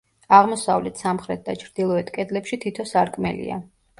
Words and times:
აღმოსავლეთ, 0.35 1.01
სამხრეთ 1.01 1.43
და 1.49 1.55
ჩრდილოეთ 1.65 2.11
კედლებში 2.17 2.59
თითო 2.65 2.89
სარკმელია. 2.95 3.61